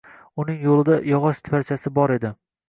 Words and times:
Uning 0.43 0.55
yoʻlida 0.67 0.97
yogʻoch 1.11 1.43
parchasi 1.51 1.93
bor 2.01 2.17
edi 2.17 2.35